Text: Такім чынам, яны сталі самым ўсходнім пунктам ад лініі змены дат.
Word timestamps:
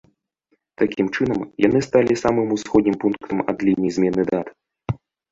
Такім 0.81 1.09
чынам, 1.15 1.41
яны 1.65 1.81
сталі 1.87 2.15
самым 2.21 2.47
ўсходнім 2.55 2.95
пунктам 3.03 3.43
ад 3.53 3.57
лініі 3.69 3.93
змены 3.99 4.21
дат. 4.31 4.47